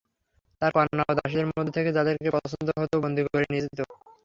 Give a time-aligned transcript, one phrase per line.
[0.61, 3.79] তার কন্যা ও দাসীদের মধ্য থেকে যাদেরকে পছন্দ হত বন্দী করে নিয়ে যেত।